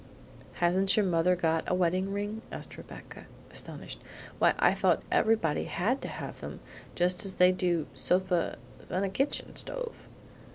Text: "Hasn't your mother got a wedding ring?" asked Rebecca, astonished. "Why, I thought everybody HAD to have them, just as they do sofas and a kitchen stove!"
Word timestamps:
"Hasn't 0.53 0.97
your 0.97 1.05
mother 1.05 1.35
got 1.35 1.63
a 1.67 1.75
wedding 1.75 2.11
ring?" 2.11 2.41
asked 2.51 2.75
Rebecca, 2.75 3.27
astonished. 3.51 4.01
"Why, 4.39 4.55
I 4.57 4.73
thought 4.73 5.03
everybody 5.11 5.65
HAD 5.65 6.01
to 6.01 6.07
have 6.07 6.39
them, 6.39 6.59
just 6.95 7.23
as 7.23 7.35
they 7.35 7.51
do 7.51 7.85
sofas 7.93 8.55
and 8.89 9.05
a 9.05 9.09
kitchen 9.09 9.55
stove!" 9.55 10.07